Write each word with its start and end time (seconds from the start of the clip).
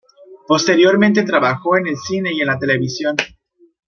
Posteriormente 0.47 1.21
trabajó 1.21 1.77
en 1.77 1.85
el 1.85 1.95
cine 1.95 2.33
y 2.33 2.41
en 2.41 2.47
la 2.47 2.57
televisión. 2.57 3.15